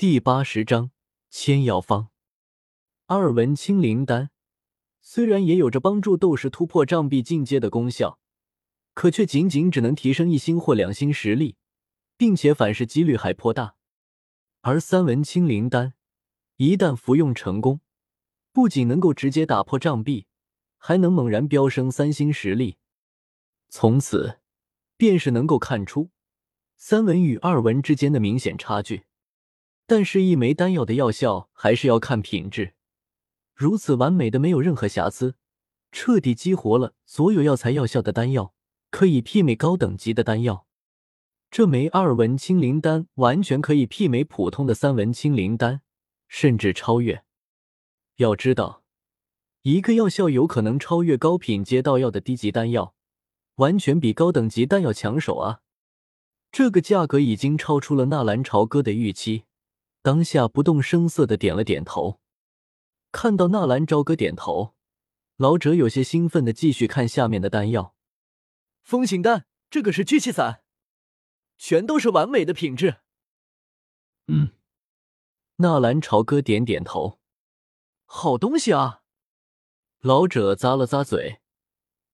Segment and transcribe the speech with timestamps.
[0.00, 0.92] 第八十章
[1.28, 2.08] 千药方。
[3.04, 4.30] 二文清灵丹
[5.02, 8.18] 虽然也有着帮助斗士突破障壁境界的功效，
[8.94, 11.58] 可却仅仅只能提升一星或两星实力，
[12.16, 13.74] 并且反噬几率还颇大。
[14.62, 15.92] 而三文清灵丹
[16.56, 17.82] 一旦服用成功，
[18.54, 20.26] 不仅能够直接打破障壁，
[20.78, 22.78] 还能猛然飙升三星实力。
[23.68, 24.40] 从此，
[24.96, 26.08] 便是能够看出
[26.78, 29.04] 三文与二文之间的明显差距。
[29.92, 32.74] 但是，一枚丹药的药效还是要看品质。
[33.56, 35.34] 如此完美的、没有任何瑕疵、
[35.90, 38.54] 彻底激活了所有药材药效的丹药，
[38.92, 40.64] 可以媲美高等级的丹药。
[41.50, 45.80] 这枚二文清灵丹完全可以媲美普通的三文清灵丹，
[46.28, 47.24] 甚至超越。
[48.18, 48.84] 要知道，
[49.62, 52.94] 一个药效有可能超越高品阶道药的低级丹药，
[53.56, 55.62] 完全比高等级丹药抢手啊！
[56.52, 59.46] 这个价格已经超出了纳兰朝歌的预期。
[60.02, 62.20] 当下不动声色的点了点头，
[63.12, 64.74] 看到纳兰朝歌点头，
[65.36, 67.94] 老者有些兴奋的继续看下面的丹药。
[68.82, 70.62] 风行丹，这个是聚气散，
[71.58, 72.96] 全都是完美的品质。
[74.26, 74.52] 嗯，
[75.56, 77.20] 纳兰朝歌点点头，
[78.06, 79.02] 好东西啊。
[80.00, 81.42] 老者咂了咂嘴，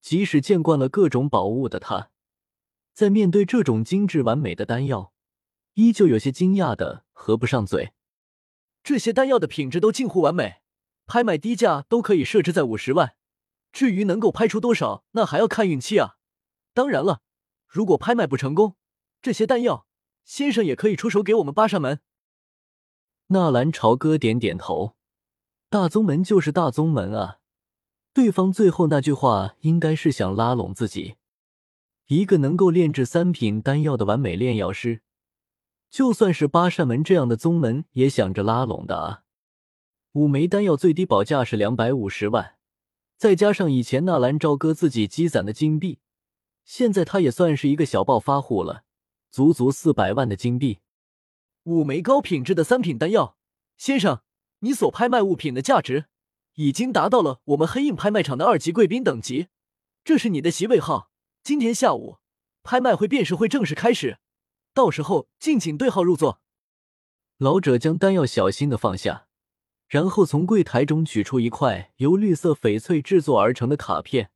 [0.00, 2.10] 即使见惯了各种宝物的他，
[2.92, 5.12] 在面对这种精致完美的丹药。
[5.74, 7.94] 依旧有些惊讶的合不上嘴，
[8.84, 10.60] 这些丹药的品质都近乎完美，
[11.06, 13.16] 拍卖低价都可以设置在五十万。
[13.72, 16.18] 至于能够拍出多少，那还要看运气啊。
[16.74, 17.22] 当然了，
[17.66, 18.76] 如果拍卖不成功，
[19.22, 19.86] 这些丹药
[20.24, 22.00] 先生也可以出手给我们八扇门。
[23.28, 24.94] 纳兰朝歌点点头，
[25.70, 27.38] 大宗门就是大宗门啊。
[28.12, 31.16] 对方最后那句话应该是想拉拢自己，
[32.06, 35.02] 一个能够炼制三品丹药的完美炼药师。
[35.90, 39.22] 就算是八扇门这样的宗门，也想着拉拢的啊。
[40.12, 42.56] 五枚丹药最低保价是两百五十万，
[43.16, 46.00] 再加上以前纳兰朝歌自己积攒的金币，
[46.64, 48.84] 现在他也算是一个小暴发户了，
[49.30, 50.78] 足足四百万的金币。
[51.64, 53.36] 五枚高品质的三品丹药，
[53.76, 54.22] 先生，
[54.60, 56.06] 你所拍卖物品的价值
[56.54, 59.48] 已经达到了我们黑印拍卖场的二级贵宾等级，
[60.04, 61.10] 这是你的席位号。
[61.42, 62.18] 今天下午
[62.62, 64.18] 拍卖会便是会正式开始。
[64.76, 66.42] 到时候敬请对号入座。
[67.38, 69.26] 老者将丹药小心的放下，
[69.88, 74.30] 然后从柜台中取出一块由绿色翡翠制作而成的卡片，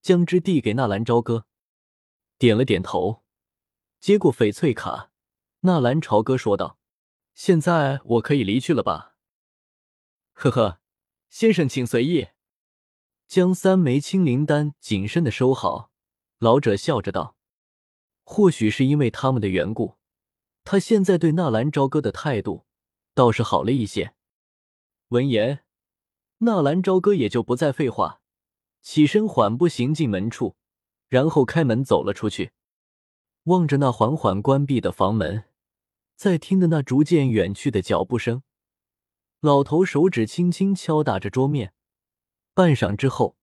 [0.00, 1.44] 将之递给纳兰朝歌，
[2.38, 3.22] 点了点头，
[4.00, 5.10] 接过翡翠卡。
[5.60, 6.78] 纳兰朝歌说道
[7.36, 9.16] ：“现在我可以离去了吧
[10.32, 10.80] ？”“呵呵，
[11.28, 12.28] 先生请随意。”
[13.28, 15.90] 将三枚清灵丹谨慎的收好，
[16.38, 17.36] 老者笑着道。
[18.24, 19.96] 或许是因为他们的缘故，
[20.64, 22.64] 他现在对纳兰朝歌的态度
[23.14, 24.14] 倒是好了一些。
[25.08, 25.64] 闻言，
[26.38, 28.20] 纳兰朝歌也就不再废话，
[28.80, 30.56] 起身缓步行进门处，
[31.08, 32.52] 然后开门走了出去。
[33.44, 35.44] 望着那缓缓关闭的房门，
[36.14, 38.42] 在听的那逐渐远去的脚步声，
[39.40, 41.74] 老头手指轻轻敲打着桌面，
[42.54, 43.36] 半晌之后，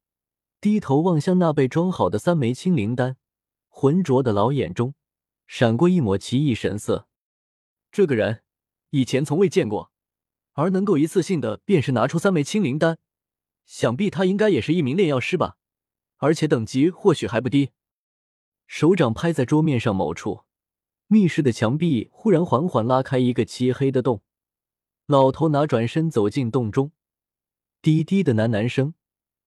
[0.61, 3.17] 低头望向那被装好的三枚清灵丹。
[3.79, 4.93] 浑浊的老眼中
[5.47, 7.07] 闪过一抹奇异神色。
[7.93, 8.43] 这个人
[8.89, 9.93] 以前从未见过，
[10.51, 12.97] 而能够一次性的便是拿出三枚清灵丹，
[13.65, 15.55] 想必他应该也是一名炼药师吧，
[16.17, 17.69] 而且等级或许还不低。
[18.67, 20.41] 手掌拍在桌面上某处，
[21.07, 24.21] 密室的墙壁忽然缓缓拉开一个漆黑的洞。
[25.05, 26.91] 老头拿转身走进洞中，
[27.81, 28.93] 低低的喃喃声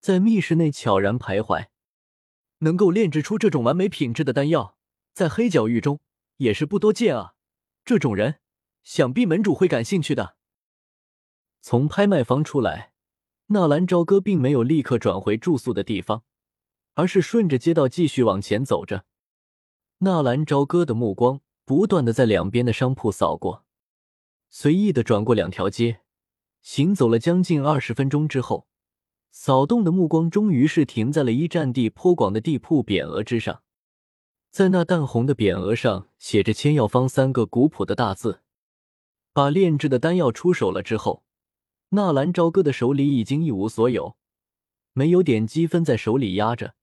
[0.00, 1.66] 在密室内悄然徘徊。
[2.62, 4.76] 能够炼制出这种完美品质的丹药，
[5.12, 6.00] 在黑角域中
[6.36, 7.34] 也是不多见啊！
[7.84, 8.38] 这种人，
[8.84, 10.36] 想必门主会感兴趣的。
[11.60, 12.92] 从拍卖房出来，
[13.46, 16.22] 纳兰朝歌并没有立刻转回住宿的地方，
[16.94, 19.04] 而是顺着街道继续往前走着。
[19.98, 23.64] 纳兰朝歌的目光不断的在两边的商铺扫过，
[24.48, 26.02] 随意的转过两条街，
[26.60, 28.68] 行走了将近二十分钟之后。
[29.34, 33.62] 扫动的目光终于是停在了一占地颇广的地铺匾额之上，
[34.50, 38.42] 在那淡红的匾额上写着“千药方”三个古朴的大字。
[39.32, 41.24] 把炼制的丹药出手了之后，
[41.88, 44.18] 纳兰朝歌的手里已经一无所有，
[44.92, 46.74] 没有点积分在手里压着，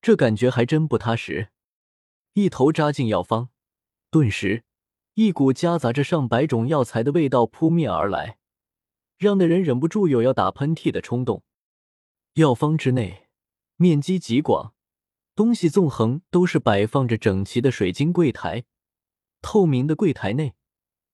[0.00, 1.50] 这感觉还真不踏实。
[2.32, 3.50] 一头扎进药方，
[4.10, 4.64] 顿时
[5.12, 8.38] 一股夹杂着上百种药材的味道扑面而来，
[9.18, 11.44] 让那人忍不住有要打喷嚏的冲动。
[12.34, 13.28] 药方之内，
[13.76, 14.74] 面积极广，
[15.34, 18.64] 东西纵横，都是摆放着整齐的水晶柜台。
[19.42, 20.54] 透明的柜台内，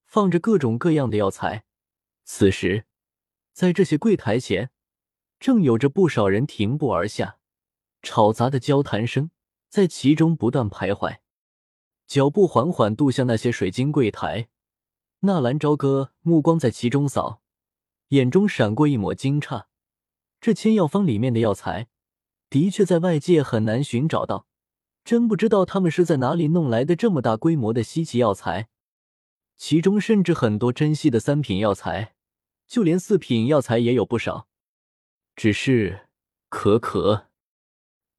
[0.07, 1.65] 放着各种各样的药材。
[2.23, 2.87] 此时，
[3.53, 4.71] 在这些柜台前，
[5.41, 7.39] 正有着不少人停步而下，
[8.01, 9.33] 吵杂的交谈声
[9.69, 11.19] 在其中不断徘徊。
[12.07, 14.49] 脚步缓缓渡向那些水晶柜台，
[15.21, 17.43] 纳兰朝歌目光在其中扫，
[18.11, 19.68] 眼中闪过一抹惊诧。
[20.41, 21.89] 这千药方里面的药材，
[22.49, 24.47] 的确在外界很难寻找到。
[25.05, 28.69] 真不知道他们是在哪里弄来的这么大规模的稀奇药材，
[29.57, 32.15] 其中甚至很多珍稀的三品药材，
[32.67, 34.49] 就连四品药材也有不少。
[35.35, 36.09] 只是，
[36.51, 37.29] 可可，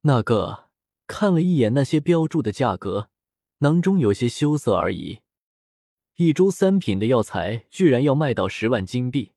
[0.00, 0.68] 那个
[1.06, 3.08] 看了一眼那些标注的价格，
[3.58, 5.20] 囊中有些羞涩而已。
[6.16, 9.32] 一株三品的药材居然要卖到十万金币，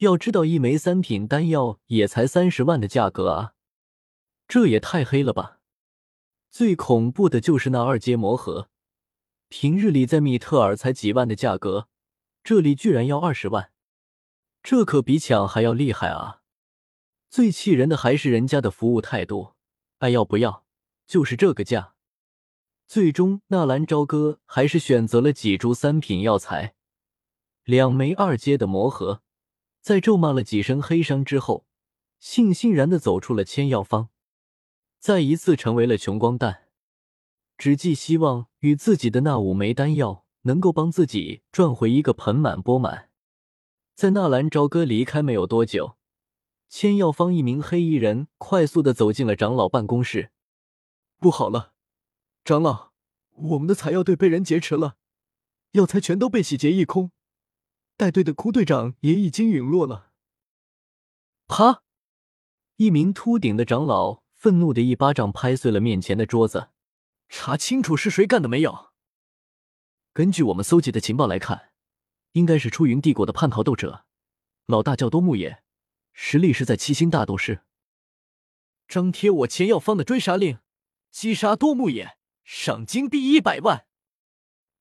[0.00, 3.52] 要知道一枚三品丹药也才三十万的价格啊，
[4.48, 5.60] 这也太黑了吧！
[6.50, 8.70] 最恐怖的就是那二阶魔核，
[9.48, 11.88] 平日里在米特尔才几万的价格，
[12.42, 13.72] 这里居然要二十万，
[14.62, 16.40] 这可比抢还要厉害啊！
[17.28, 19.52] 最气人的还是人家的服务态度，
[19.98, 20.64] 爱要不要
[21.06, 21.94] 就是这个价。
[22.88, 26.74] 最终，纳兰朝歌还是选择了几株三品药材，
[27.64, 29.22] 两枚二阶的魔核，
[29.80, 31.66] 在咒骂了几声黑商之后，
[32.22, 34.10] 悻悻然的走出了千药方。
[34.98, 36.68] 再一次成为了穷光蛋，
[37.56, 43.08] 只寄希望与自己的那五枚丹药能够帮自己赚回一个盆满钵满。
[43.94, 45.96] 在纳兰朝歌离开没有多久，
[46.68, 50.30] 千药方一名黑衣人快速的走进了长老办公室。
[51.18, 51.72] 不好了，
[52.44, 52.92] 长老，
[53.34, 54.96] 我们的采药队被人劫持了，
[55.72, 57.10] 药材全都被洗劫一空，
[58.00, 60.10] 带队的枯队长也已经陨落了。
[61.46, 61.82] 啪！
[62.76, 64.22] 一名秃顶的长老。
[64.32, 66.70] 愤怒的一巴掌拍碎了面前的桌子，
[67.28, 68.92] 查清楚是谁干的没有？
[70.14, 71.72] 根据我们搜集的情报来看，
[72.32, 74.06] 应该是出云帝国的叛逃斗者，
[74.64, 75.62] 老大叫多木野，
[76.14, 77.60] 实力是在七星大斗师。
[78.88, 80.60] 张贴我钱药方的追杀令，
[81.10, 83.84] 击杀多木野，赏金币一百万。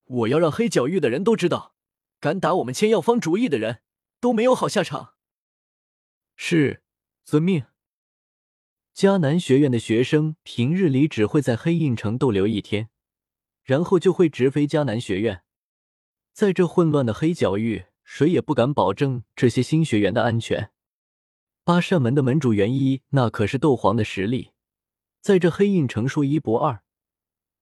[0.05, 1.75] 我要让黑角域的人都知道，
[2.19, 3.81] 敢打我们千药方主意的人
[4.19, 5.15] 都没有好下场。
[6.35, 6.83] 是，
[7.23, 7.65] 遵命。
[8.95, 12.89] 迦南学院的学生平日里只会在黑印城逗留一天，
[13.63, 15.43] 然后就会直飞迦南学院。
[16.33, 20.71] 在这混乱的黑角域，谁也不敢保证这些新学员的安全。
[21.63, 24.51] 八扇门的门主元一，那可是斗皇的实力，
[25.21, 26.83] 在这黑印城说一不二。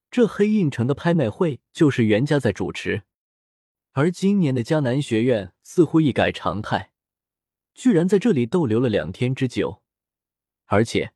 [0.10, 3.03] 这黑印城的拍卖会就是袁家在主持，
[3.97, 6.91] 而今年的迦南学院似乎一改常态，
[7.73, 9.81] 居然在这里逗留了两天之久，
[10.67, 11.13] 而且。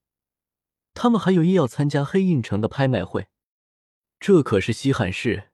[0.95, 3.27] 他们还有意要参加黑印城的拍卖会，
[4.19, 5.51] 这可是稀罕事。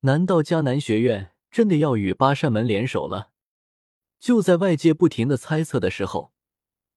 [0.00, 3.30] 难道迦南学院真的要与八扇门联手了？
[4.20, 6.34] 就在外界不停的猜测的时候，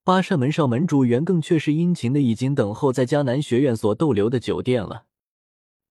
[0.04, 5.06] 八扇门上门主袁更却是殷勤的已经等候在迦南学院所逗留的酒店了。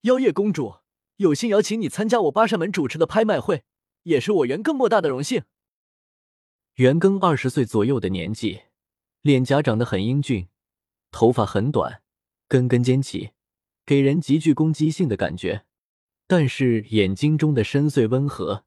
[0.02, 0.74] 妖夜公主，
[1.16, 3.64] 有幸邀请你参加我八扇门主持的拍卖会，
[4.02, 5.44] 也是我袁更莫大的荣幸。
[6.74, 8.62] 袁更二十岁左右的年纪，
[9.22, 10.48] 脸颊长得很英俊。
[11.10, 12.02] 头发很短，
[12.48, 13.30] 根根尖起，
[13.86, 15.64] 给人极具攻击性的感觉。
[16.26, 18.64] 但是眼睛中的深邃温和，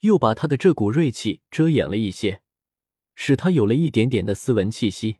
[0.00, 2.42] 又把他的这股锐气遮掩了一些，
[3.14, 5.16] 使他有了一点点的斯文气息。